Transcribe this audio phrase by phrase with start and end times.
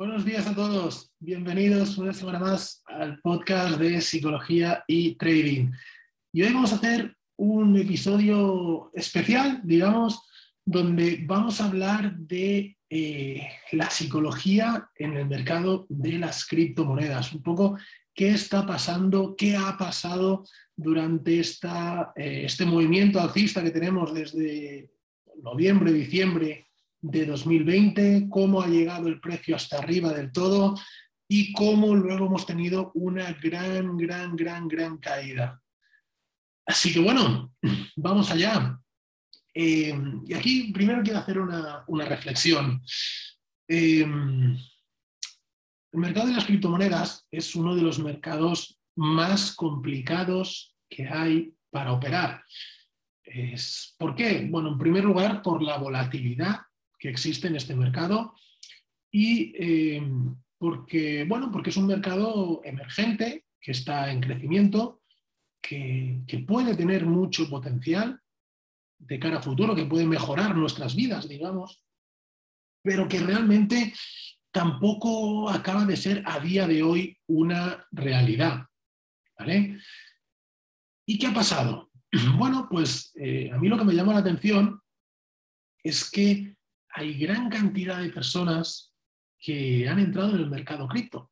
[0.00, 1.12] Buenos días a todos.
[1.18, 5.72] Bienvenidos una semana más al podcast de psicología y trading.
[6.32, 10.26] Y hoy vamos a hacer un episodio especial, digamos,
[10.64, 17.34] donde vamos a hablar de eh, la psicología en el mercado de las criptomonedas.
[17.34, 17.76] Un poco
[18.14, 24.92] qué está pasando, qué ha pasado durante esta, eh, este movimiento alcista que tenemos desde
[25.42, 26.69] noviembre, diciembre
[27.00, 30.74] de 2020, cómo ha llegado el precio hasta arriba del todo
[31.28, 35.62] y cómo luego hemos tenido una gran, gran, gran, gran caída.
[36.66, 37.54] Así que bueno,
[37.96, 38.78] vamos allá.
[39.54, 42.82] Eh, y aquí primero quiero hacer una, reflexión.
[43.68, 51.54] Eh, el mercado de las criptomonedas es uno de los mercados más complicados que hay
[51.70, 52.44] para operar.
[53.96, 54.48] ¿Por qué?
[54.50, 56.60] Bueno, en primer lugar, por la volatilidad
[57.00, 58.34] que existe en este mercado
[59.10, 60.02] y eh,
[60.58, 65.02] porque, bueno, porque es un mercado emergente que está en crecimiento,
[65.60, 68.20] que, puede tener mucho potencial
[68.98, 71.82] de cara a futuro, que puede mejorar nuestras vidas, digamos,
[72.82, 73.94] pero que realmente
[74.52, 78.66] tampoco acaba de ser a día de hoy una realidad.
[79.38, 79.78] ¿vale?
[81.06, 81.90] ¿Y qué ha pasado?
[82.36, 84.80] Bueno, pues eh, a mí lo que me llama la atención
[85.82, 86.56] es que
[86.92, 88.92] hay gran cantidad de personas
[89.38, 91.30] que han entrado en el mercado cripto,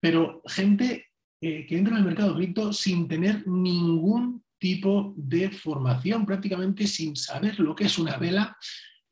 [0.00, 1.06] pero gente
[1.40, 7.16] eh, que entra en el mercado cripto sin tener ningún tipo de formación, prácticamente sin
[7.16, 8.56] saber lo que es una vela,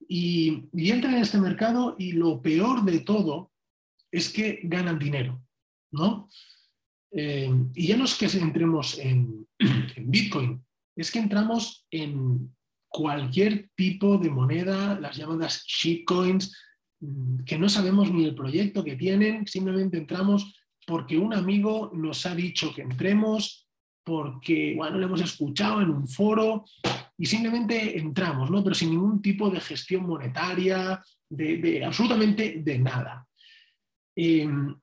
[0.09, 3.53] y, y entran en este mercado y lo peor de todo
[4.11, 5.43] es que ganan dinero,
[5.93, 6.29] ¿no?
[7.13, 9.47] Eh, y ya no es que entremos en
[9.97, 10.65] Bitcoin,
[10.97, 12.55] es que entramos en
[12.91, 16.55] cualquier tipo de moneda, las llamadas shitcoins,
[17.01, 20.55] mm, que no sabemos ni el proyecto que tienen, simplemente entramos
[20.87, 23.69] porque un amigo nos ha dicho que entremos,
[24.05, 26.65] porque, bueno, lo hemos escuchado en un foro
[27.17, 28.65] y simplemente entramos, ¿no?
[28.65, 33.25] Pero sin ningún tipo de gestión monetaria, de, absolutamente de nada.
[34.17, 34.75] Em,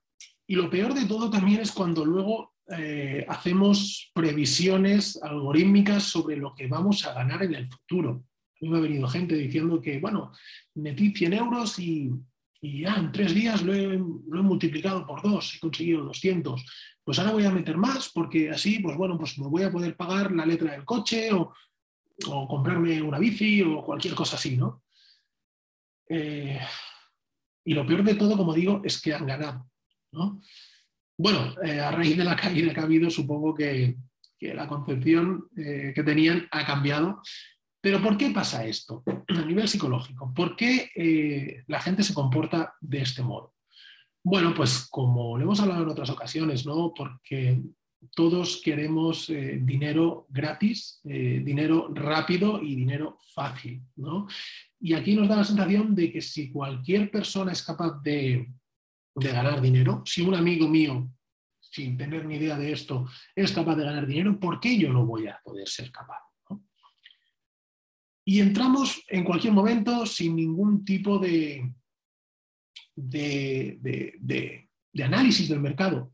[0.46, 6.54] y lo peor de todo también es cuando luego eh, hacemos previsiones algorítmicas sobre lo
[6.54, 8.24] que vamos a ganar en el futuro.
[8.30, 10.32] A mí me ha venido gente diciendo que, bueno,
[10.74, 12.10] metí 100 euros y,
[12.60, 16.64] ya en tres días lo he, multiplicado por dos, he conseguido 200.
[17.04, 19.96] Pues ahora voy a meter más porque así, pues bueno, pues me voy a poder
[19.96, 21.54] pagar la letra del coche o,
[22.48, 24.82] comprarme una bici o cualquier cosa así, ¿no?
[26.08, 26.58] Eh,
[27.64, 29.70] y lo peor de todo, como digo, es que han ganado,
[30.10, 30.40] ¿no?
[31.20, 33.96] Bueno, eh, a raíz de la caída que ha habido, supongo que,
[34.40, 37.20] la concepción eh, que tenían ha cambiado.
[37.80, 40.32] Pero ¿por qué pasa esto a nivel psicológico?
[40.32, 43.54] ¿Por qué eh, la gente se comporta de este modo?
[44.22, 46.92] Bueno, pues como le hemos hablado en otras ocasiones, ¿no?
[46.94, 47.60] Porque
[48.14, 54.28] todos queremos dinero gratis, dinero rápido y dinero fácil, ¿no?
[54.78, 58.48] Y aquí nos da la sensación de que si cualquier persona es capaz de,
[59.18, 61.08] de ganar dinero, si un amigo mío,
[61.60, 65.04] sin tener ni idea de esto, es capaz de ganar dinero, ¿por qué yo no
[65.04, 66.22] voy a poder ser capaz?
[68.24, 71.72] Y entramos en cualquier momento sin ningún tipo de,
[72.94, 74.68] de,
[75.02, 76.12] análisis del mercado.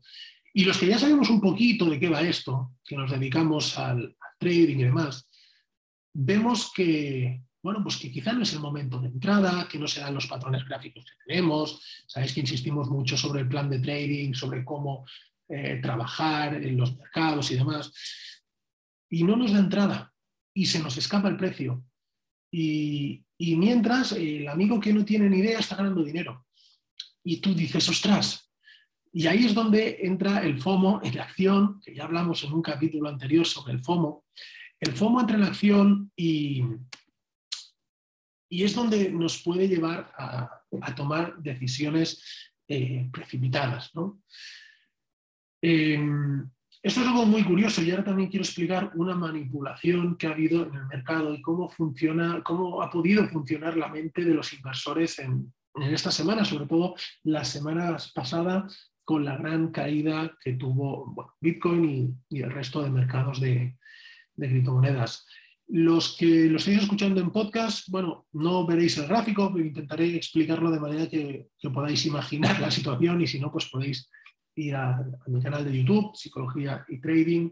[0.53, 4.15] Y los que ya sabemos un poquito de qué va esto, que nos dedicamos al
[4.39, 5.29] trading y demás,
[6.13, 9.99] vemos que, bueno, pues que quizá no es el momento de entrada, que no se
[9.99, 11.81] dan los patrones gráficos que tenemos.
[12.05, 15.03] Sabéis que insistimos mucho sobre el plan de trading, sobre cómo
[15.49, 17.91] eh, trabajar en los mercados y demás.
[19.09, 20.13] Y no nos da entrada
[20.53, 21.83] y se nos escapa el precio.
[22.51, 26.45] Y, y mientras el amigo que no tiene ni idea está ganando dinero.
[27.23, 28.47] Y tú dices, ostras,
[29.11, 32.61] y ahí es donde entra el FOMO en la acción, que ya hablamos en un
[32.61, 34.25] capítulo anterior sobre el FOMO.
[34.79, 36.61] El FOMO entra en la acción y,
[38.49, 40.61] y es donde nos puede llevar a,
[40.95, 43.91] tomar decisiones eh, precipitadas.
[45.61, 46.49] Em,
[46.83, 50.67] esto es algo muy curioso y ahora también quiero explicar una manipulación que ha habido
[50.67, 55.17] en el mercado y cómo funciona, cómo ha podido funcionar la mente de los inversores
[55.19, 55.51] en,
[55.91, 62.41] esta semana, sobre todo las semanas pasadas con la gran caída que tuvo Bitcoin y,
[62.41, 63.77] el resto de mercados de
[64.37, 65.25] criptomonedas.
[65.67, 70.69] Los que lo estéis escuchando en podcast, bueno, no veréis el gráfico, pero intentaré explicarlo
[70.69, 74.09] de manera que, podáis imaginar la situación y si no, pues podéis
[74.55, 77.49] ir a, mi canal de YouTube, Psicología y Trading,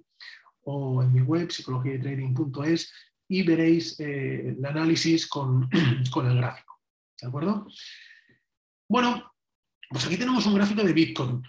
[0.65, 2.93] o en mi web, psicologiaytrading.es,
[3.27, 5.67] y veréis eh, el análisis con,
[6.11, 6.79] con el gráfico.
[7.19, 7.67] ¿De acuerdo?
[8.87, 9.31] Bueno,
[9.89, 11.41] Pues aquí tenemos un gráfico de Bitcoin.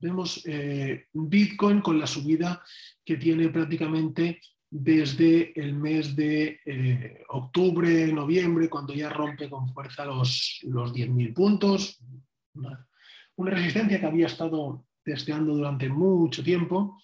[0.00, 2.62] Vemos eh, Bitcoin con la subida
[3.04, 4.40] que tiene prácticamente
[4.76, 11.32] desde el mes de eh, octubre, noviembre, cuando ya rompe con fuerza los, los 10.000
[11.32, 12.02] puntos.
[12.54, 12.84] Una,
[13.52, 17.00] resistencia que había estado testeando durante mucho tiempo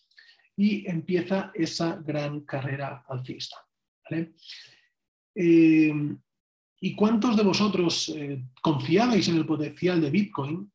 [0.56, 3.58] y empieza esa gran carrera alcista.
[5.36, 5.94] Eh,
[6.80, 10.72] ¿Y cuántos de vosotros eh, confiabais en el potencial de Bitcoin?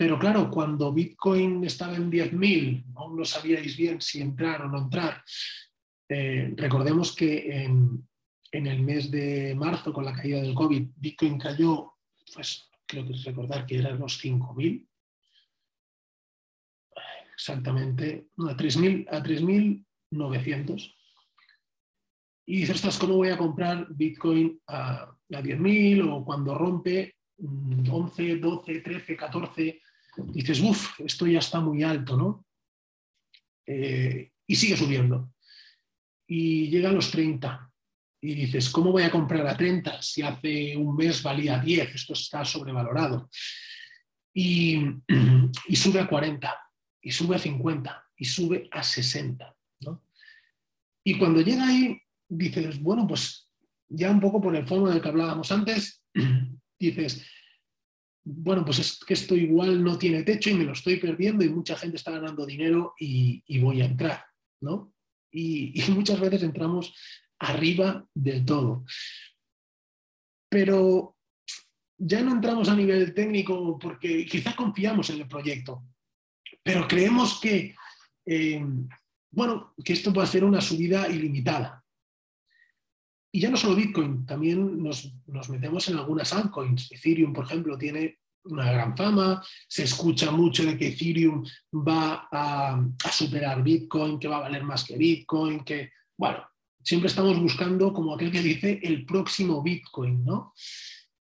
[0.00, 4.78] Pero claro, cuando Bitcoin estaba en 10.000, aún no sabíais bien si entrar o no
[4.78, 5.22] entrar.
[6.08, 8.08] Eh, recordemos que en,
[8.50, 11.96] el mes de marzo, con la caída del COVID, Bitcoin cayó,
[12.32, 14.88] pues creo que recordar que eran los 5.000.
[17.34, 19.06] Exactamente, a 3.900.
[19.10, 20.94] A 3.900.
[22.46, 28.36] Y dices, estás ¿cómo voy a comprar Bitcoin a, a 10.000 o cuando rompe 11,
[28.36, 29.82] 12, 13, 14?
[30.16, 32.46] Dices, uff, esto ya está muy alto, ¿no?
[33.66, 35.32] Eh, y sigue subiendo.
[36.26, 37.70] Y llega a los 30.
[38.22, 41.94] Y dices, ¿cómo voy a comprar a 30 si hace un mes valía 10?
[41.94, 43.30] Esto está sobrevalorado.
[44.34, 44.78] Y,
[45.68, 46.54] y sube a 40,
[47.02, 49.56] y sube a 50, y sube a 60.
[49.80, 50.02] ¿no?
[51.02, 53.48] Y cuando llega ahí, dices, bueno, pues
[53.88, 56.02] ya un poco por el fondo del que hablábamos antes,
[56.78, 57.26] dices,
[58.24, 61.48] bueno, pues es que esto igual no tiene techo y me lo estoy perdiendo y
[61.48, 64.24] mucha gente está ganando dinero y, voy a entrar,
[64.60, 64.92] ¿no?
[65.32, 66.94] Y, muchas veces entramos
[67.38, 68.84] arriba del todo.
[70.48, 71.16] Pero
[71.96, 75.84] ya no entramos a nivel técnico porque quizá confiamos en el proyecto,
[76.62, 77.74] pero creemos que,
[78.26, 78.64] eh,
[79.30, 81.79] bueno, que esto puede ser una subida ilimitada.
[83.32, 85.12] Y ya no solo Bitcoin, también nos,
[85.48, 86.90] metemos en algunas altcoins.
[86.90, 92.82] Ethereum, por ejemplo, tiene una gran fama, se escucha mucho de que Ethereum va a,
[93.12, 96.38] superar Bitcoin, que va a valer más que Bitcoin, que, bueno,
[96.82, 100.54] siempre estamos buscando, como aquel que dice, el próximo Bitcoin, ¿no?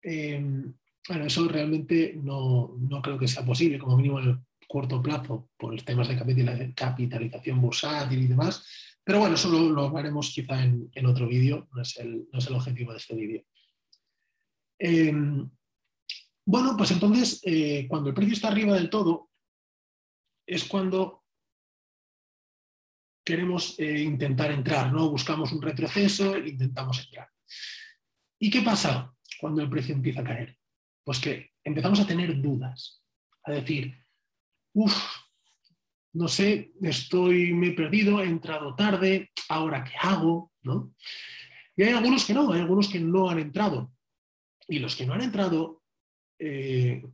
[0.03, 0.75] Em,
[1.09, 5.49] bueno, eso realmente no, no, creo que sea posible, como mínimo en el corto plazo,
[5.57, 8.65] por temas de capitalización bursátil y demás,
[9.05, 13.15] pero bueno, eso lo, haremos quizá en, otro vídeo, no, es el, objetivo de este
[13.15, 13.45] vídeo.
[14.79, 15.51] Em,
[16.47, 19.31] bueno, pues entonces, eh, cuando el precio está arriba del todo,
[20.47, 21.25] es cuando
[23.25, 25.11] queremos eh, intentar entrar, ¿no?
[25.11, 27.31] Buscamos un retroceso e intentamos entrar.
[28.39, 30.59] ¿Y qué pasa cuando el precio empieza a caer?
[31.03, 33.03] Pues que empezamos a tener dudas,
[33.45, 33.97] a decir,
[34.75, 35.24] uff,
[36.15, 40.95] no sé, estoy, me he perdido, he entrado tarde, ahora qué hago, ¿no?
[41.77, 43.93] Y hay algunos que no, hay algunos que no han entrado.
[44.69, 45.83] Y los que no han entrado
[46.39, 47.05] eh,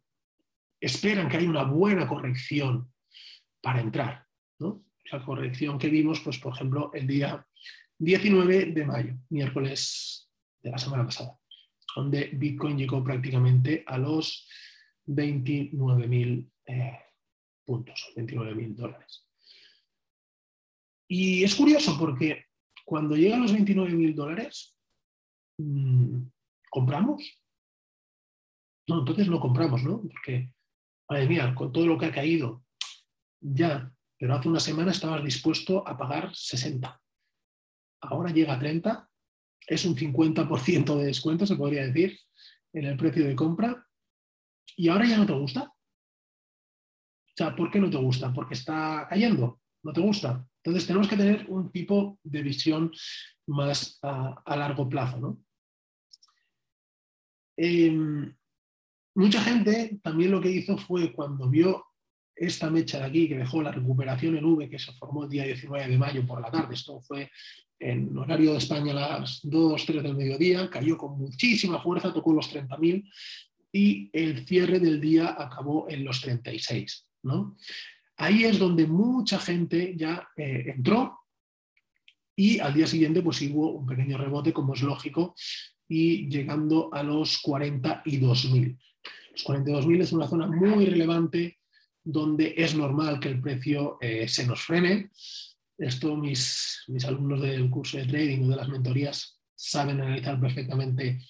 [0.81, 2.93] esperan que haya una buena corrección
[3.63, 4.27] para entrar,
[4.59, 4.85] ¿no?
[5.11, 7.45] La corrección que vimos, pues, por ejemplo, el día
[7.99, 10.29] 19 de mayo, miércoles
[10.63, 11.39] de la semana pasada,
[11.97, 14.47] donde Bitcoin llegó prácticamente a los
[15.07, 16.99] 29.000 eh,
[17.65, 19.27] puntos, 29 mil dólares.
[21.09, 22.47] Y es curioso porque
[22.85, 24.77] cuando llegan los 29 mil dólares,
[25.59, 26.23] mm,
[26.71, 27.41] ¿compramos?
[28.89, 30.03] No, entonces no compramos, ¿no?
[30.03, 30.53] Porque,
[31.09, 32.65] madre mía, con todo lo que ha caído,
[33.41, 37.01] ya, pero hace una semana estabas dispuesto a pagar 60.
[38.03, 39.09] Ahora llega a 30,
[39.67, 42.19] es un 50% de descuento, se podría decir,
[42.73, 43.87] en el precio de compra,
[44.77, 45.73] y ahora ya no te gusta.
[47.57, 48.33] ¿Por qué no te gusta?
[48.33, 49.61] ¿Porque está cayendo?
[49.83, 50.47] ¿No te gusta?
[50.63, 52.93] Entonces tenemos que tener un tipo de visión
[53.47, 55.39] más a, largo plazo.
[57.57, 58.35] Em,
[59.15, 61.85] mucha gente también lo que hizo fue cuando vio
[62.37, 65.45] esta mecha de aquí que dejó la recuperación en V que se formó el día
[65.45, 67.31] 19 de mayo por la tarde, esto fue
[67.79, 72.33] en horario de España a las 2, 3 del mediodía, cayó con muchísima fuerza, tocó
[72.33, 73.11] los 30.000
[73.73, 77.10] y el cierre del día acabó en los 36.
[78.17, 81.21] Ahí es donde mucha gente ya eh, entró
[82.37, 85.35] y al día siguiente pues hubo un pequeño rebote, como es lógico,
[85.89, 88.79] y llegando a los 42.000.
[89.33, 91.59] Los 42.000 es una zona muy relevante
[92.03, 95.11] donde es normal que el precio eh, se nos frene.
[95.77, 101.21] Esto mis, mis alumnos del curso de trading o de las mentorías saben analizar perfectamente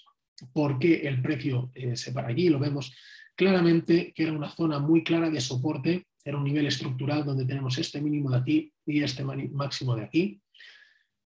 [0.52, 2.48] por qué el precio eh, se para allí.
[2.48, 2.92] Lo vemos
[3.40, 7.78] claramente que era una zona muy clara de soporte, era un nivel estructural donde tenemos
[7.78, 10.42] este mínimo de aquí y este máximo de aquí.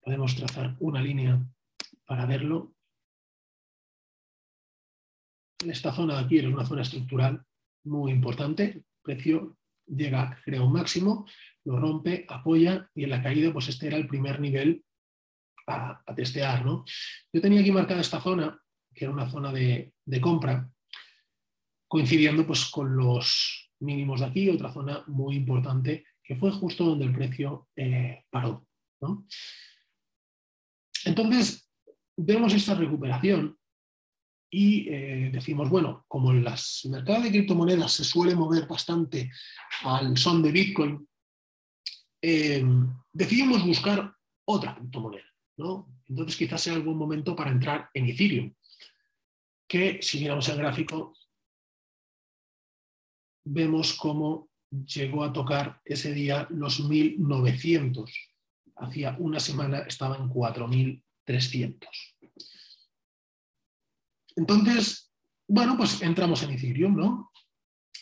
[0.01, 1.45] Podemos trazar una línea
[2.07, 2.73] para verlo.
[5.67, 7.45] esta zona de aquí era una zona estructural
[7.85, 11.27] muy importante, precio llega, crea un máximo,
[11.65, 14.85] lo rompe, apoya y en la caída pues este era el primer nivel
[15.67, 16.65] a, testear.
[16.65, 16.85] ¿no?
[17.33, 18.57] Yo tenía aquí marcada esta zona,
[18.95, 20.71] que era una zona de, compra,
[21.89, 27.05] coincidiendo pues con los mínimos de aquí, otra zona muy importante que fue justo donde
[27.05, 28.67] el precio eh, paró.
[31.05, 31.71] Entonces,
[32.17, 33.59] vemos esta recuperación
[34.51, 36.47] y eh, decimos, bueno, como el
[36.91, 39.31] mercado de criptomonedas se suele mover bastante
[39.83, 41.09] al son de Bitcoin,
[42.23, 42.65] eh,
[43.13, 44.15] decidimos buscar
[44.47, 45.25] otra criptomoneda.
[45.57, 45.89] ¿no?
[46.09, 48.55] Entonces quizás sea algún momento para entrar en Ethereum,
[49.69, 51.15] que si miramos el gráfico,
[53.45, 58.11] vemos cómo llegó a tocar ese día los 1900.
[58.77, 61.89] Hacía una semana estaba en 4300.
[64.37, 65.13] Entonces,
[65.47, 67.31] bueno, pues entramos en Ethereum, ¿no?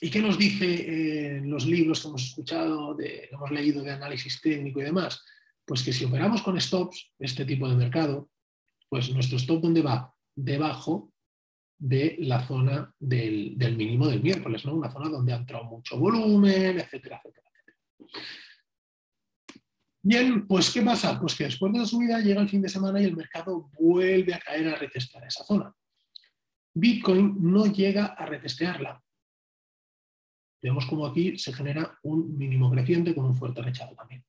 [0.01, 4.41] ¿Y qué nos dice en los libros que hemos escuchado, de, hemos leído de análisis
[4.41, 5.23] técnico y demás?
[5.65, 8.31] Pues que si operamos con stops, este tipo de mercado,
[8.89, 10.13] pues nuestro stop, ¿dónde va?
[10.35, 11.12] Debajo
[11.83, 14.77] de la zona del, mínimo del miércoles, ¿no?
[14.77, 18.29] Una zona donde ha entrado mucho volumen, etcétera, etcétera, etcétera.
[20.01, 21.19] Bien, pues ¿qué pasa?
[21.19, 24.33] Pues que después de la subida llega el fin de semana y el mercado vuelve
[24.33, 25.75] a caer a retestar esa zona.
[26.73, 29.03] Bitcoin no llega a retestearla.
[30.63, 34.25] Vemos como aquí se genera un mínimo creciente con un fuerte rechazo también.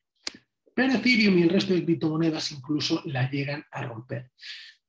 [0.74, 4.32] Pero Ethereum y el resto de criptomonedas incluso la llegan a romper.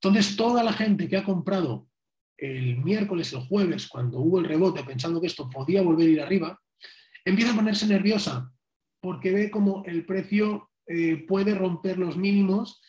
[0.01, 1.89] Entonces, toda la gente que ha comprado
[2.37, 6.21] el miércoles, el jueves, cuando hubo el rebote, pensando que esto podía volver a ir
[6.21, 6.61] arriba,
[7.25, 8.51] empieza a ponerse nerviosa
[9.01, 12.81] porque ve como el precio eh, puede romper los mínimos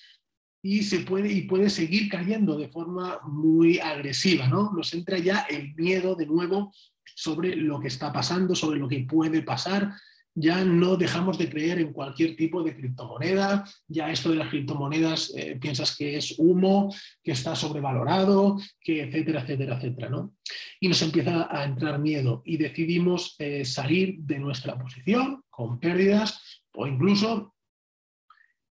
[0.62, 4.72] y, se puede, y puede seguir cayendo de forma muy agresiva, ¿no?
[4.74, 6.74] Nos entra ya el miedo de nuevo
[7.16, 9.94] sobre lo que está pasando, sobre lo que puede pasar.
[10.38, 15.34] Ya no dejamos de creer en cualquier tipo de criptomoneda, ya esto de las criptomonedas
[15.36, 20.34] eh, piensas que es humo, que está sobrevalorado, que etcétera, etcétera, etcétera, ¿no?
[20.80, 26.62] Y nos empieza a entrar miedo y decidimos eh, salir de nuestra posición con pérdidas
[26.74, 27.56] o incluso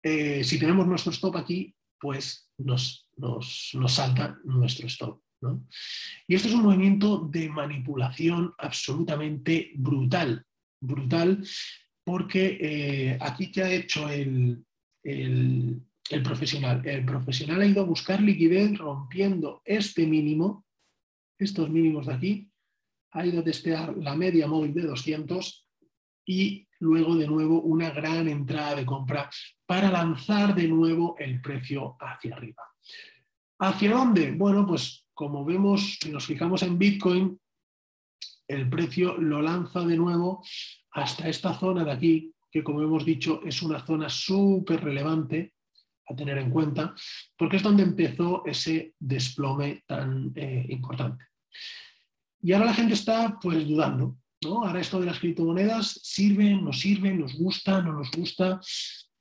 [0.03, 3.07] eh, si tenemos nuestro stop aquí, pues nos,
[3.87, 5.21] salta nuestro stop.
[6.27, 10.45] Y esto es un movimiento de manipulación absolutamente brutal,
[10.83, 11.43] brutal,
[12.03, 14.65] porque eh, aquí que ha hecho el,
[16.23, 16.85] profesional.
[16.85, 20.65] El profesional ha ido a buscar liquidez rompiendo este mínimo,
[21.39, 22.51] estos mínimos de aquí,
[23.11, 25.67] ha ido a testear la media móvil de 200
[26.25, 29.29] y luego de nuevo una gran entrada de compra
[29.65, 32.63] para lanzar de nuevo el precio hacia arriba.
[33.59, 34.31] ¿Hacia dónde?
[34.31, 37.39] Bueno, pues como vemos, si nos fijamos en Bitcoin,
[38.53, 40.43] el precio lo lanza de nuevo
[40.91, 45.53] hasta esta zona de aquí, que como hemos dicho es una zona súper relevante
[46.07, 46.93] a tener en cuenta,
[47.37, 51.25] porque es donde empezó ese desplome tan eh, importante.
[52.41, 57.19] Y ahora la gente está pues dudando, Ahora esto de las criptomonedas, ¿sirven, no sirven,
[57.19, 58.59] nos gusta, no nos gusta?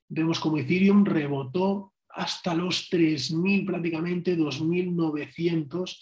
[0.09, 5.99] Vemos como Ethereum rebotó hasta los 3.000 prácticamente, 2.900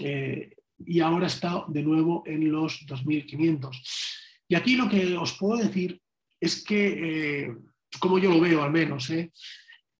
[0.00, 3.80] eh, y ahora está de nuevo en los 2.500.
[4.48, 6.00] Y aquí lo que os puedo decir
[6.40, 7.56] es que, eh,
[7.98, 9.32] como yo lo veo al menos, eh,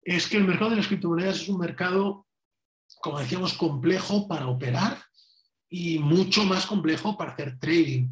[0.01, 2.27] es que el mercado de las criptomonedas es un mercado,
[3.01, 5.01] como decíamos, complejo para operar
[5.69, 8.09] y mucho más complejo para hacer trading.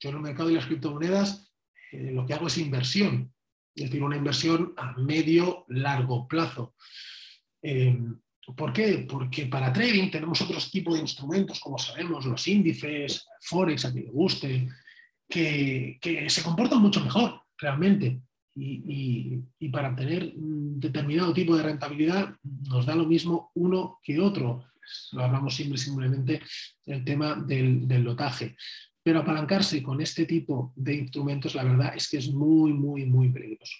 [0.00, 1.52] Yo en el mercado de las criptomonedas
[1.92, 3.32] eh, lo que hago es inversión,
[3.74, 6.74] es decir, una inversión a medio, largo plazo.
[8.56, 9.06] ¿Por qué?
[9.08, 14.06] Porque para trading tenemos otros tipos de instrumentos, como sabemos, los índices, Forex, a quien
[14.06, 14.68] le guste,
[15.28, 18.20] que, se comportan mucho mejor realmente.
[18.54, 22.34] Y, y, para tener determinado tipo de rentabilidad
[22.68, 24.64] nos da lo mismo uno que otro.
[25.12, 26.42] Lo hablamos siempre simplemente
[26.84, 28.56] el tema del, del lotaje.
[29.02, 33.30] Pero apalancarse con este tipo de instrumentos, la verdad es que es muy, muy, muy
[33.30, 33.78] peligroso.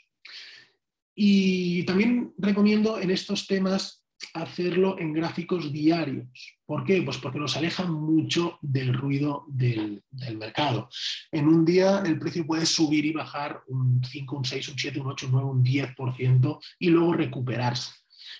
[1.14, 4.01] Y también recomiendo en estos temas
[4.34, 6.26] hacerlo en gráficos diarios.
[6.64, 7.02] ¿Por qué?
[7.02, 10.02] Pues porque nos alejan mucho del ruido del,
[10.36, 10.88] mercado.
[11.30, 15.00] En un día el precio puede subir y bajar un 5, un 6, un 7,
[15.00, 17.92] un 8, un 9, un 10% y luego recuperarse.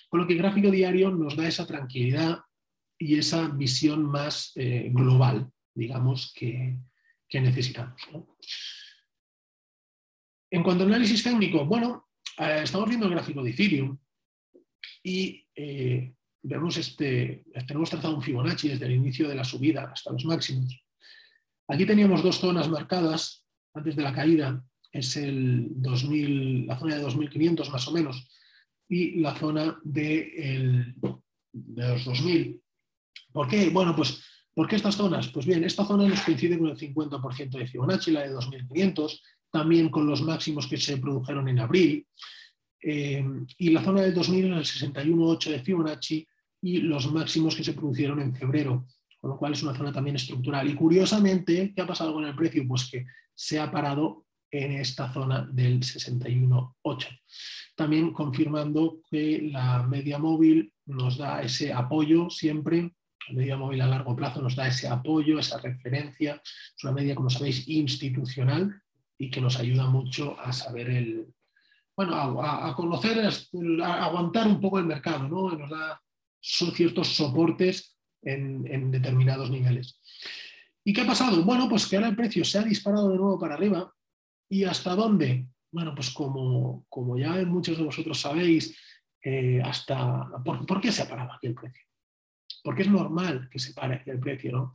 [0.09, 2.39] Con lo que el gráfico diario nos da esa tranquilidad
[2.97, 6.77] y esa visión más eh, global digamos, que,
[7.31, 7.99] necesitamos.
[10.51, 13.97] En cuanto al análisis técnico, bueno, eh, estamos viendo el gráfico de Ethereum
[15.01, 20.11] y eh, vemos este, tenemos trazado un Fibonacci desde el inicio de la subida hasta
[20.11, 20.83] los máximos.
[21.67, 27.01] Aquí teníamos dos zonas marcadas antes de la caída, es el 2000, la zona de
[27.01, 28.29] 2500 más o menos,
[28.87, 30.93] y la zona de,
[31.51, 32.61] de los 2000.
[33.31, 33.69] ¿Por qué?
[33.69, 35.29] Bueno, pues ¿por qué estas zonas?
[35.29, 39.89] Pues bien, esta zona nos coincide con el 50% de Fibonacci, la de 2500, también
[39.89, 42.07] con los máximos que se produjeron en abril.
[42.85, 43.23] Eh,
[43.57, 46.27] y la zona del 2000 en el 61.8 de Fibonacci
[46.61, 48.85] y los máximos que se produjeron en febrero,
[49.19, 50.69] con lo cual es una zona también estructural.
[50.69, 52.67] Y curiosamente, ¿qué ha pasado con el precio?
[52.67, 57.07] Pues que se ha parado en esta zona del 61.8.
[57.75, 62.93] También confirmando que la media móvil nos da ese apoyo siempre,
[63.29, 67.15] la media móvil a largo plazo nos da ese apoyo, esa referencia, es una media,
[67.15, 68.81] como sabéis, institucional
[69.17, 71.33] y que nos ayuda mucho a saber el,
[71.95, 73.19] bueno, a, conocer,
[73.83, 75.51] a aguantar un poco el mercado, ¿no?
[75.51, 76.01] Nos da
[76.41, 79.99] ciertos soportes en, determinados niveles.
[80.83, 81.43] ¿Y qué ha pasado?
[81.43, 83.93] Bueno, pues que ahora el precio se ha disparado de nuevo para arriba.
[84.49, 85.47] ¿Y hasta dónde?
[85.71, 88.77] Bueno, pues como, como ya muchos de vosotros sabéis,
[89.21, 91.83] eh, hasta ¿por, qué se ha parado aquí el precio?
[92.63, 94.73] Porque es normal que se pare aquí el precio, ¿no?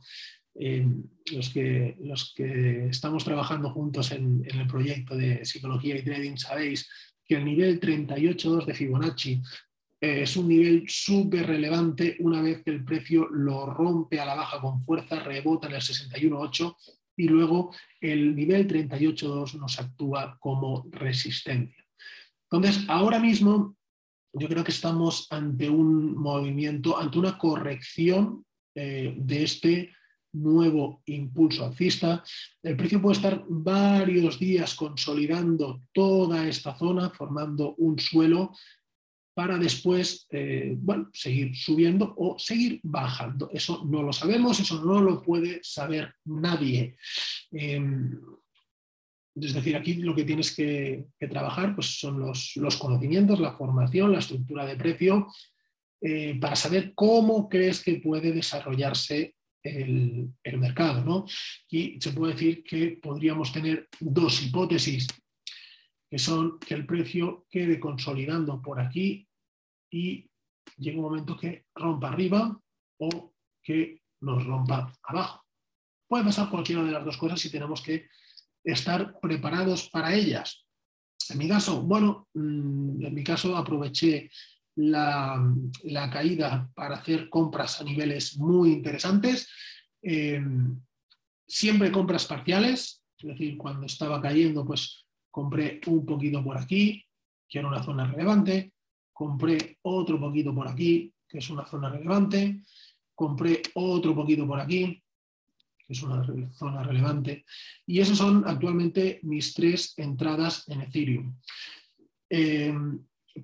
[0.55, 0.85] Eh,
[1.31, 6.89] los, que, los que estamos trabajando juntos en, el proyecto de psicología y trading sabéis
[7.25, 9.41] que el nivel 38.2 de Fibonacci
[10.01, 14.35] eh, es un nivel súper relevante una vez que el precio lo rompe a la
[14.35, 16.75] baja con fuerza, rebota en el 61.8
[17.17, 21.85] y luego el nivel 38.2 nos actúa como resistencia.
[22.49, 23.75] Entonces, ahora mismo
[24.33, 29.93] yo creo que estamos ante un movimiento, ante una corrección eh, de este
[30.33, 32.23] nuevo impulso alcista.
[32.61, 38.53] El precio puede estar varios días consolidando toda esta zona, formando un suelo
[39.33, 43.49] para después eh, bueno, seguir subiendo o seguir bajando.
[43.53, 46.97] Eso no lo sabemos, eso no lo puede saber nadie.
[47.51, 48.19] Em,
[49.35, 54.11] es decir, aquí lo que tienes que, trabajar pues, son los, los, conocimientos, la formación,
[54.11, 55.27] la estructura de precio,
[56.01, 61.03] eh, para saber cómo crees que puede desarrollarse el, mercado.
[61.03, 61.25] ¿no?
[61.69, 65.07] Y se puede decir que podríamos tener dos hipótesis,
[66.09, 69.27] que son que el precio quede consolidando por aquí
[69.91, 70.29] y
[70.77, 72.59] llegue un momento que rompa arriba
[72.99, 75.45] o que nos rompa abajo.
[76.07, 78.07] Puede pasar cualquiera de las dos cosas y tenemos que
[78.63, 80.65] estar preparados para ellas.
[81.29, 84.29] En mi caso, bueno, mm, en mi caso aproveché
[84.79, 89.49] la, caída para hacer compras a niveles muy interesantes.
[90.01, 90.41] Eh,
[91.45, 97.05] siempre compras parciales, es decir, cuando estaba cayendo, pues compré un poquito por aquí,
[97.47, 98.73] que era una zona relevante,
[99.11, 102.63] compré otro poquito por aquí, que es una zona relevante,
[103.13, 105.03] compré otro poquito por aquí,
[105.85, 107.43] que es una zona relevante,
[107.85, 111.35] y esas son actualmente mis tres entradas en Ethereum.
[112.29, 112.73] Eh,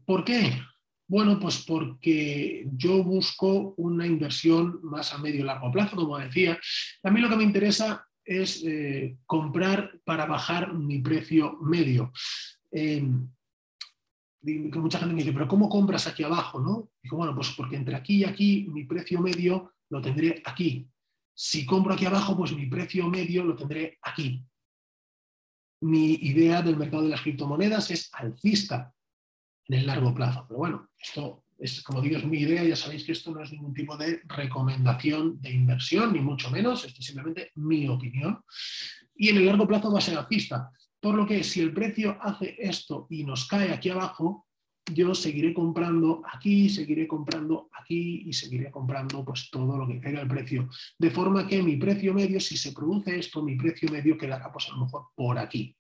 [0.06, 0.62] ¿Por qué?
[1.08, 6.60] Bueno, pues porque yo busco una inversión más a medio y largo plazo, como decía.
[7.04, 12.12] A mí lo que me interesa es eh, comprar para bajar mi precio medio.
[12.72, 13.08] Eh,
[14.46, 16.60] que mucha gente me dice, pero ¿cómo compras aquí abajo?
[16.60, 16.90] ¿no?
[17.02, 20.88] Digo, bueno, pues porque entre aquí y aquí mi precio medio lo tendré aquí.
[21.36, 24.44] Si compro aquí abajo, pues mi precio medio lo tendré aquí.
[25.82, 28.95] Mi idea del mercado de las criptomonedas es alcista
[29.68, 30.46] en el largo plazo.
[30.48, 32.64] Pero bueno, esto es, como digo, es mi idea.
[32.64, 36.86] Ya sabéis que esto no es ningún tipo de recomendación de inversión, ni mucho menos.
[36.86, 38.42] Esto es simplemente mi opinión.
[39.16, 40.70] Y en el largo plazo va a ser alcista.
[41.00, 44.48] Por lo que si el precio hace esto y nos cae aquí abajo,
[44.94, 50.22] yo seguiré comprando aquí, seguiré comprando aquí y seguiré comprando pues todo lo que caiga
[50.22, 50.70] el precio.
[51.00, 54.68] De forma que mi precio medio, si se produce esto, mi precio medio quedará pues
[54.70, 55.76] a lo mejor por aquí.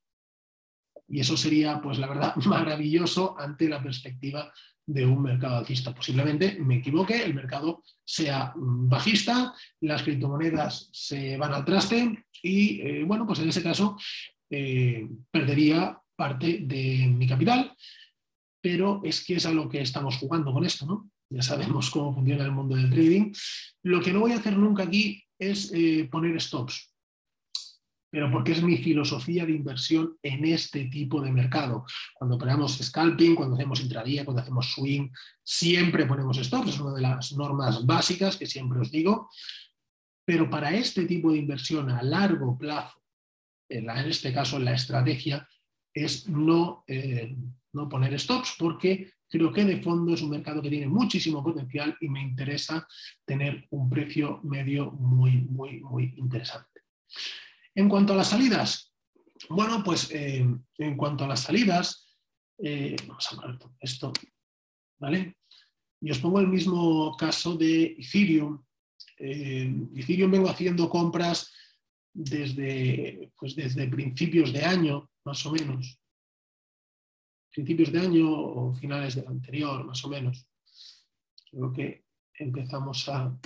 [1.08, 4.52] Y eso sería, pues la verdad, maravilloso ante la perspectiva
[4.86, 5.94] de un mercado alcista.
[5.94, 13.04] Posiblemente me equivoque, el mercado sea bajista, las criptomonedas se van al traste y, eh,
[13.04, 13.98] bueno, pues en ese caso
[14.50, 17.76] eh, perdería parte de mi capital,
[18.62, 21.10] pero es que es a lo que estamos jugando con esto, ¿no?
[21.30, 23.34] Ya sabemos cómo funciona el mundo del trading.
[23.84, 26.95] Lo que no voy a hacer nunca aquí es eh, poner stops
[28.16, 31.84] pero porque es mi filosofía de inversión en este tipo de mercado.
[32.14, 35.10] Cuando operamos scalping, cuando hacemos intradía, cuando hacemos swing,
[35.44, 39.30] siempre ponemos stops, es una de las normas básicas que siempre os digo,
[40.24, 43.02] pero para este tipo de inversión a largo plazo,
[43.68, 45.46] en, este caso la estrategia,
[45.94, 47.36] es no, eh,
[47.74, 51.98] no poner stops porque creo que de fondo es un mercado que tiene muchísimo potencial
[52.00, 52.88] y me interesa
[53.26, 56.80] tener un precio medio muy, muy, muy interesante.
[57.76, 58.94] En cuanto a las salidas,
[59.50, 60.46] bueno, pues eh,
[60.78, 62.08] en cuanto a las salidas,
[62.58, 64.14] eh, vamos a poner esto,
[65.00, 65.38] ¿vale?
[66.02, 68.64] Y os pongo el mismo caso de Ethereum.
[69.20, 71.52] Eh, Ethereum vengo haciendo compras
[72.14, 76.00] desde, pues desde principios de año, más o menos.
[77.52, 80.48] Principios de año o finales del anterior, más o menos.
[81.52, 82.06] Creo que
[82.38, 83.38] empezamos a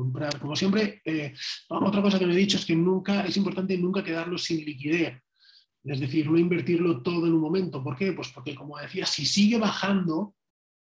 [0.00, 0.38] comprar.
[0.40, 1.34] Como siempre, eh,
[1.68, 5.20] otra cosa que me he dicho es que nunca, es importante nunca quedarlo sin liquidez.
[5.84, 7.82] Es decir, no invertirlo todo en un momento.
[7.82, 8.12] ¿Por qué?
[8.12, 10.34] Pues porque, como decía, si sigue bajando,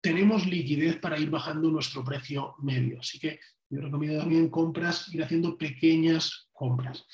[0.01, 3.01] tenemos liquidez para ir bajando nuestro precio medio.
[3.01, 3.39] Así que
[3.71, 7.07] yo recomiendo también compras, ir haciendo pequeñas compras.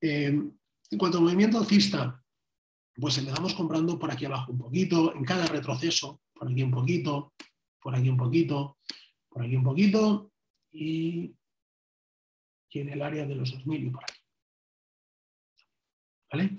[0.00, 0.26] Eh,
[0.90, 2.22] en cuanto al movimiento alcista,
[2.94, 7.34] pues empezamos comprando por aquí abajo un poquito, en cada retroceso, por aquí un poquito,
[7.80, 8.78] por aquí un poquito,
[9.28, 10.32] por aquí un poquito
[10.78, 11.34] y,
[12.70, 14.20] en el área de los 2000 y por aquí.
[16.30, 16.58] ¿Vale?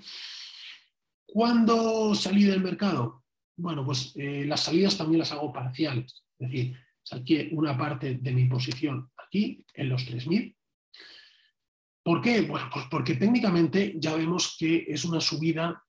[1.26, 3.24] ¿Cuándo salí del mercado?
[3.56, 6.24] Bueno, pues eh, las salidas también las hago parciales.
[6.38, 10.56] Es decir, saqué una parte de mi posición aquí, en los 3000.
[12.02, 12.42] ¿Por qué?
[12.42, 15.82] Bueno, pues porque técnicamente ya vemos que es una subida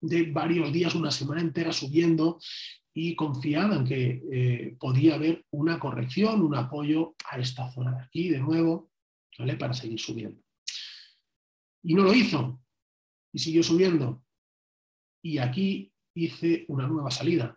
[0.00, 2.38] de varios días, una semana entera subiendo
[2.94, 8.02] y confiada en que eh, podía haber una corrección, un apoyo a esta zona de
[8.02, 8.90] aquí de nuevo,
[9.38, 9.56] ¿vale?
[9.56, 10.42] Para seguir subiendo.
[11.82, 12.60] Y no lo hizo,
[13.32, 14.24] y siguió subiendo.
[15.22, 17.56] Y aquí hice una nueva salida,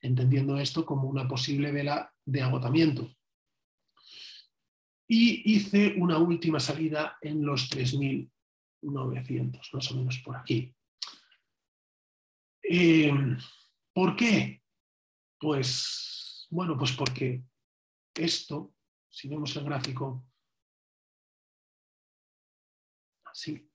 [0.00, 3.10] entendiendo esto como una posible vela de agotamiento.
[5.08, 10.72] Y hice una última salida en los 3.900, más o menos por aquí.
[12.62, 13.12] Eh,
[13.92, 14.62] ¿Por qué?
[15.38, 17.44] Pues, bueno, pues porque
[18.14, 18.74] esto,
[19.08, 20.24] si vemos el gráfico,
[23.24, 23.68] así,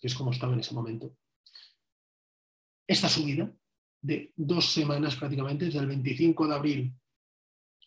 [0.00, 1.16] que es como estaba en ese momento,
[2.86, 3.52] esta subida
[4.00, 6.94] de dos semanas prácticamente, desde el 25 de abril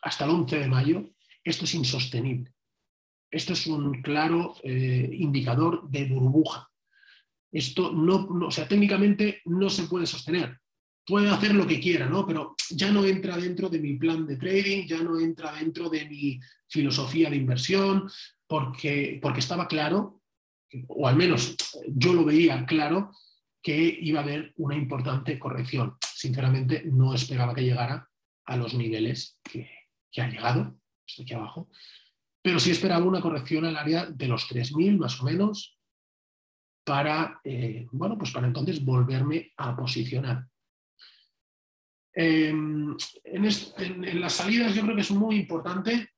[0.02, 1.10] hasta el 11 de mayo,
[1.44, 2.54] esto es insostenible.
[3.30, 6.71] Esto es un claro eh, indicador de burbuja.
[7.52, 10.60] Esto no, o sea, técnicamente no se puede sostener.
[11.06, 12.26] Puede hacer lo que quiera, ¿no?
[12.26, 16.06] Pero ya no entra dentro de mi plan de trading, ya no entra dentro de
[16.08, 18.10] mi filosofía de inversión,
[18.48, 20.22] porque, porque estaba claro,
[20.88, 21.56] o al menos
[21.88, 23.12] yo lo veía claro,
[23.62, 25.98] que iba a haber una importante corrección.
[26.02, 28.10] Sinceramente, no esperaba que llegara
[28.46, 29.70] a los niveles que,
[30.18, 31.70] ha llegado, esto aquí abajo,
[32.42, 35.78] pero sí esperaba una corrección al área de los 3.000 más o menos
[36.84, 40.48] para, eh, bueno, pues para entonces volverme a posicionar.
[42.14, 46.10] Em, en, las salidas yo creo que es muy importante,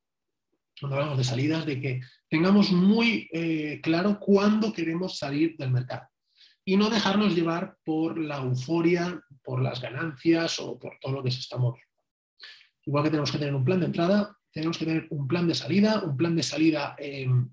[0.80, 6.08] cuando hablamos de salidas, de que tengamos muy eh, claro cuándo queremos salir del mercado
[6.66, 11.32] y no dejarnos llevar por la euforia, por las ganancias o por todo lo que
[11.32, 11.92] se está moviendo.
[12.86, 15.56] Igual que tenemos que tener un plan de entrada, tenemos que tener un plan de
[15.56, 17.52] salida, un plan de salida em,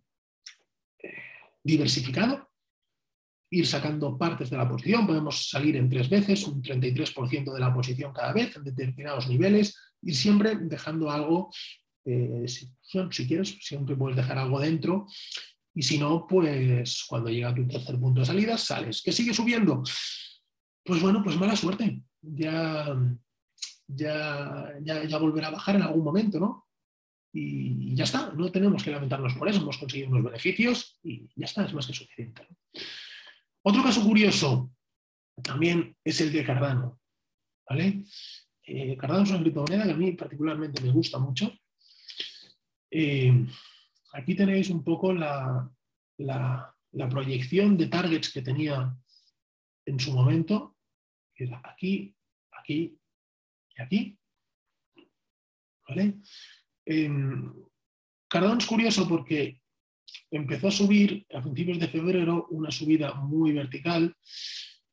[1.03, 1.15] eh,
[1.63, 2.50] diversificado,
[3.51, 7.75] ir sacando partes de la posición, podemos salir en tres veces, un 33% de la
[7.75, 11.51] posición cada vez en determinados niveles, y siempre dejando algo,
[12.05, 12.71] eh, si,
[13.27, 15.07] quieres, siempre puedes dejar algo dentro
[15.75, 19.03] y si no, pues cuando llega tu tercer punto de salida, sales.
[19.03, 19.83] ¿Que sigue subiendo?
[20.85, 22.03] Pues bueno, pues mala suerte.
[22.21, 22.97] Ya,
[23.87, 26.67] ya, ya, volverá a bajar en algún momento, ¿no?
[27.33, 31.45] Y ya está, no tenemos que lamentarnos por eso, hemos conseguido unos beneficios y ya
[31.45, 32.49] está, es más que suficiente.
[33.63, 34.71] Otro caso curioso
[35.43, 37.01] también es el de Cardano.
[37.69, 38.05] ¿vale?
[38.65, 41.53] Eh, Cardano es una criptomoneda que a mí particularmente me gusta mucho.
[42.91, 43.47] Eh,
[44.13, 45.71] aquí tenéis un poco la,
[47.11, 48.97] proyección de targets que tenía
[49.87, 50.77] en su momento,
[51.63, 52.15] aquí,
[52.53, 52.99] aquí
[53.77, 54.19] y aquí.
[55.89, 56.21] ¿Vale?
[58.29, 59.61] Cardano es curioso porque
[60.31, 64.15] empezó a subir a principios de febrero una subida muy vertical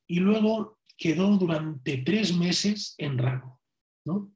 [0.07, 3.61] y luego quedó durante tres meses en rango.
[4.05, 4.31] ¿no?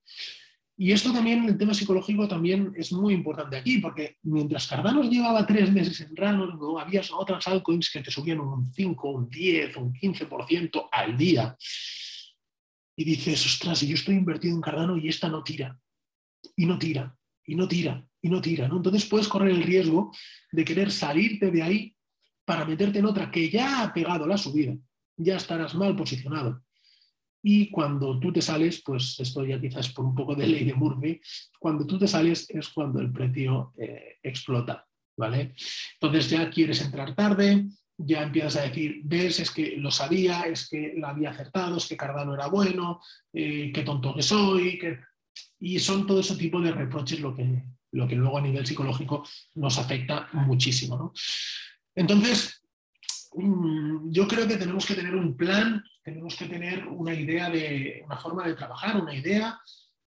[0.78, 5.46] Y esto también, el tema psicológico también es muy importante aquí, porque mientras Cardano llevaba
[5.46, 6.80] tres meses en rango, ¿no?
[6.80, 11.56] había otras altcoins que te subían un 5, un 10, un 15% al día.
[12.96, 15.80] Y dices, ostras, yo estoy invertido en Cardano y esta no tira,
[16.56, 17.16] y no tira,
[17.46, 18.68] y no tira, y no tira.
[18.68, 18.78] ¿no?
[18.78, 20.12] Entonces puedes correr el riesgo
[20.52, 21.96] de querer salirte de ahí
[22.46, 24.76] para meterte en otra que ya ha pegado la subida.
[25.18, 26.64] Ya estarás mal posicionado.
[27.44, 30.76] y cuando tú te sales, pues esto ya quizás por un poco de ley de
[30.76, 31.20] Murphy,
[31.60, 35.56] cuando tú te sales es cuando el precio eh, explota, ¿vale?
[35.94, 37.66] Entonces ya quieres entrar tarde,
[37.98, 41.88] ya empiezas a decir, ves, es que lo sabía, es que lo había acertado, es
[41.88, 43.02] que Cardano era bueno,
[43.34, 44.80] eh, qué tonto que soy,
[45.60, 49.24] y son todo ese tipo de reproches lo que, lo que luego a nivel psicológico
[49.56, 50.98] nos afecta muchísimo.
[50.98, 51.14] ¿no?
[51.96, 52.64] Entonces,
[53.34, 58.02] mm, yo creo que tenemos que tener un plan, tenemos que tener una idea de
[58.06, 59.60] una forma de trabajar, una idea,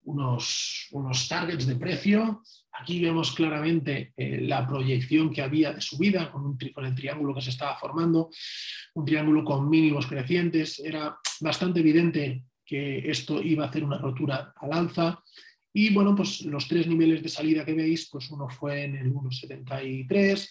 [0.05, 2.43] unos, unos targets de precio.
[2.73, 7.35] Aquí vemos claramente eh, la proyección que había de subida con, un, con el triángulo
[7.35, 8.31] que se estaba formando,
[8.95, 10.81] un triángulo con mínimos crecientes.
[10.81, 15.23] Era bastante evidente que esto iba a hacer una rotura al alza.
[15.73, 19.13] Y bueno, pues los tres niveles de salida que veis, pues uno fue en el
[19.13, 20.49] 1,73,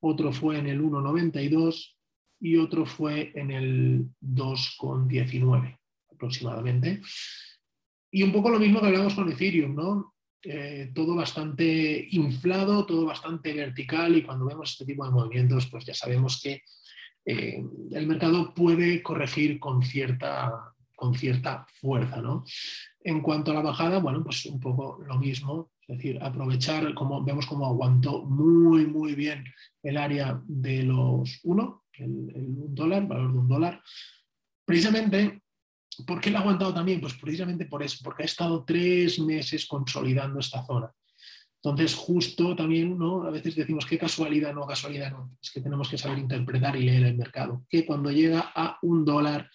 [0.00, 1.96] otro fue en el 1,92
[2.40, 5.78] y otro fue en el 2,19
[6.10, 7.00] aproximadamente.
[8.10, 10.14] Y un poco lo mismo que hablamos con Ethereum, ¿no?
[10.46, 15.86] Eh, todo bastante inflado, todo bastante vertical y cuando vemos este tipo de movimientos, pues
[15.86, 16.62] ya sabemos que
[17.24, 22.44] eh, el mercado puede corregir con cierta, con cierta fuerza, ¿no?
[23.00, 27.22] En cuanto a la bajada, bueno, pues un poco lo mismo, es decir, aprovechar, como
[27.22, 29.44] vemos cómo aguantó muy, muy bien
[29.82, 33.82] el área de los 1, el, el valor de un dólar,
[34.64, 35.42] precisamente
[36.06, 37.00] ¿Por qué lo ha aguantado también?
[37.00, 40.92] Pues precisamente por eso, porque ha estado tres meses consolidando esta zona.
[41.62, 43.22] Entonces, justo también, ¿no?
[43.22, 45.36] A veces decimos qué casualidad, no, casualidad no.
[45.42, 47.64] Es que tenemos que saber interpretar y leer el mercado.
[47.68, 49.48] Que cuando llega a un dólar,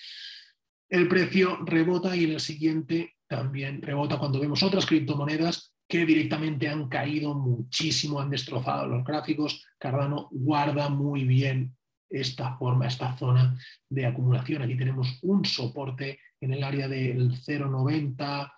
[0.89, 4.17] el precio rebota y en el siguiente también rebota.
[4.17, 10.89] Cuando vemos otras criptomonedas que directamente han caído muchísimo, han destrozado los gráficos, Cardano guarda
[10.89, 11.75] muy bien
[12.09, 14.63] esta forma, esta zona de acumulación.
[14.63, 18.51] Aquí tenemos un soporte en el área del 0,90,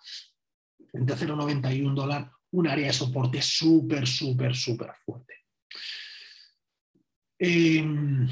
[0.94, 5.34] entre 0,90 y un dólar, un área de soporte súper, súper, súper fuerte.
[7.38, 8.28] Em,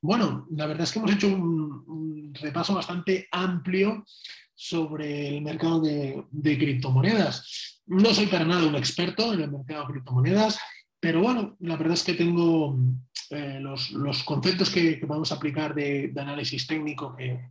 [0.00, 4.04] bueno, la verdad es que hemos hecho un, repaso bastante amplio
[4.54, 6.24] sobre el mercado de,
[6.58, 7.80] criptomonedas.
[7.86, 10.58] No soy para nada un experto en el mercado de criptomonedas,
[11.00, 12.76] pero bueno, la verdad es que tengo
[13.30, 17.50] eh, los, conceptos que, podemos aplicar de, análisis técnico que,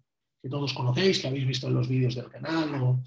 [0.49, 3.01] todos conocéis, que habéis visto en los vídeos del canal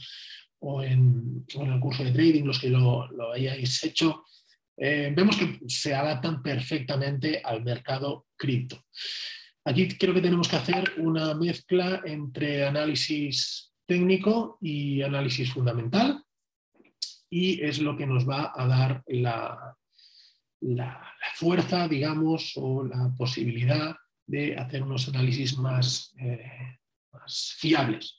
[0.59, 4.25] o, en, el curso de trading, los que lo, hayáis hecho,
[4.83, 8.83] eh, vemos que se adaptan perfectamente al mercado cripto.
[9.67, 16.25] Aquí creo que tenemos que hacer una mezcla entre análisis técnico y análisis fundamental
[17.29, 19.77] y es lo que nos va a dar la,
[20.61, 23.95] la, fuerza, digamos, o la posibilidad
[24.27, 26.79] de hacer unos análisis más, eh,
[27.13, 28.19] más fiables.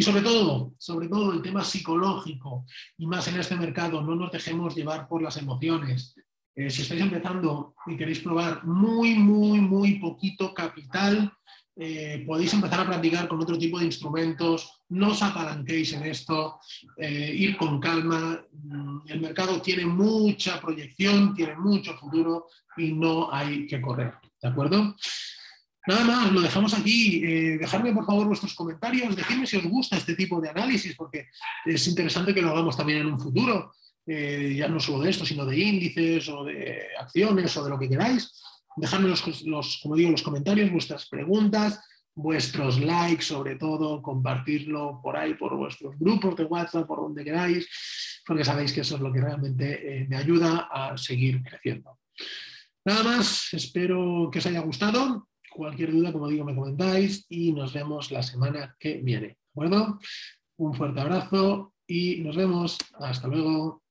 [0.00, 2.64] Y sobre todo, sobre todo el tema psicológico,
[2.96, 6.14] y más en este mercado, no nos dejemos llevar por las emociones.
[6.54, 11.30] Eh, si estáis empezando y queréis probar muy, muy, muy poquito capital,
[11.76, 16.60] eh, podéis empezar a practicar con otro tipo de instrumentos, no os apalanquéis en esto,
[16.96, 18.42] eh, ir con calma.
[18.54, 22.46] Mm, el mercado tiene mucha proyección, tiene mucho futuro
[22.78, 24.14] y no hay que correr.
[24.40, 24.96] ¿De acuerdo?
[25.86, 27.24] Nada más, lo dejamos aquí.
[27.24, 31.28] Eh, dejadme por favor vuestros comentarios, decidme si os gusta este tipo de análisis, porque
[31.64, 33.72] es interesante que lo hagamos también en un futuro,
[34.06, 37.88] ya no solo de esto, sino de índices o de acciones o de lo que
[37.88, 38.32] queráis.
[38.76, 41.80] Dejadme los, como digo, los comentarios, vuestras preguntas,
[42.14, 47.68] vuestros likes, sobre todo, compartirlo por ahí, por vuestros grupos de WhatsApp, por donde queráis,
[48.26, 51.98] porque sabéis que eso es lo que realmente eh, me ayuda a seguir creciendo.
[52.84, 55.28] Nada más, espero que os haya gustado.
[55.50, 59.26] Cualquier duda, como digo, me comentáis y nos vemos la semana que viene.
[59.28, 59.98] ¿De acuerdo?
[60.56, 62.78] Un fuerte abrazo y nos vemos.
[62.98, 63.82] Hasta luego.